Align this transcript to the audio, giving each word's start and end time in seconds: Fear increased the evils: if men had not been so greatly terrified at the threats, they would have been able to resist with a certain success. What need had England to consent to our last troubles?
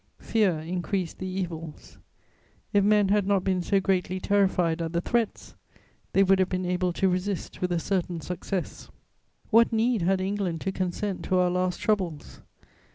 Fear 0.17 0.61
increased 0.61 1.19
the 1.19 1.27
evils: 1.27 1.99
if 2.73 2.83
men 2.83 3.09
had 3.09 3.27
not 3.27 3.43
been 3.43 3.61
so 3.61 3.79
greatly 3.79 4.19
terrified 4.19 4.81
at 4.81 4.93
the 4.93 4.99
threats, 5.01 5.53
they 6.13 6.23
would 6.23 6.39
have 6.39 6.49
been 6.49 6.65
able 6.65 6.91
to 6.93 7.07
resist 7.07 7.61
with 7.61 7.71
a 7.71 7.77
certain 7.77 8.19
success. 8.19 8.89
What 9.51 9.71
need 9.71 10.01
had 10.01 10.19
England 10.19 10.61
to 10.61 10.71
consent 10.71 11.23
to 11.25 11.37
our 11.37 11.51
last 11.51 11.79
troubles? 11.81 12.41